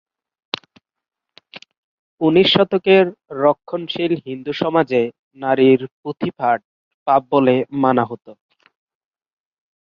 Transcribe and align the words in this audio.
উনিশ 2.21 2.47
শতকের 2.53 3.05
রক্ষণশীল 3.43 4.13
হিন্দু 4.25 4.53
সমাজে 4.53 5.01
নারীর 5.41 5.79
পুঁথি 5.99 6.29
পাঠ 6.37 6.59
পাপ 7.07 7.21
বলে 7.31 7.55
মানা 7.81 8.03
হত। 8.05 8.25